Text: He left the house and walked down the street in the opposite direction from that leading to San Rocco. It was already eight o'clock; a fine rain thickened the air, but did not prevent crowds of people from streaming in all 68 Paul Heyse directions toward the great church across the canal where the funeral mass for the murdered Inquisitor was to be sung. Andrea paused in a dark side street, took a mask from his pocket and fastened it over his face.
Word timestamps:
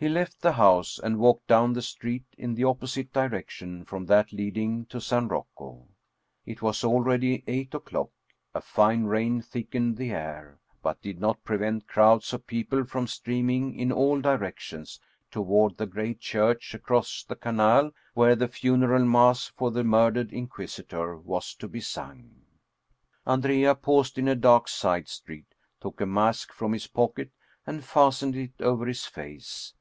He 0.00 0.08
left 0.08 0.40
the 0.42 0.52
house 0.52 1.00
and 1.00 1.18
walked 1.18 1.48
down 1.48 1.72
the 1.72 1.82
street 1.82 2.22
in 2.36 2.54
the 2.54 2.62
opposite 2.62 3.12
direction 3.12 3.84
from 3.84 4.06
that 4.06 4.32
leading 4.32 4.86
to 4.86 5.00
San 5.00 5.26
Rocco. 5.26 5.88
It 6.46 6.62
was 6.62 6.84
already 6.84 7.42
eight 7.48 7.74
o'clock; 7.74 8.10
a 8.54 8.60
fine 8.60 9.06
rain 9.06 9.42
thickened 9.42 9.96
the 9.96 10.12
air, 10.12 10.60
but 10.84 11.02
did 11.02 11.18
not 11.18 11.42
prevent 11.42 11.88
crowds 11.88 12.32
of 12.32 12.46
people 12.46 12.84
from 12.84 13.08
streaming 13.08 13.74
in 13.74 13.90
all 13.90 14.14
68 14.18 14.22
Paul 14.22 14.22
Heyse 14.30 14.38
directions 14.38 15.00
toward 15.32 15.76
the 15.76 15.86
great 15.86 16.20
church 16.20 16.74
across 16.74 17.24
the 17.24 17.34
canal 17.34 17.90
where 18.14 18.36
the 18.36 18.46
funeral 18.46 19.04
mass 19.04 19.48
for 19.48 19.72
the 19.72 19.82
murdered 19.82 20.32
Inquisitor 20.32 21.16
was 21.18 21.56
to 21.56 21.66
be 21.66 21.80
sung. 21.80 22.42
Andrea 23.26 23.74
paused 23.74 24.16
in 24.16 24.28
a 24.28 24.36
dark 24.36 24.68
side 24.68 25.08
street, 25.08 25.56
took 25.80 26.00
a 26.00 26.06
mask 26.06 26.52
from 26.52 26.72
his 26.72 26.86
pocket 26.86 27.32
and 27.66 27.82
fastened 27.82 28.36
it 28.36 28.52
over 28.60 28.86
his 28.86 29.04
face. 29.04 29.74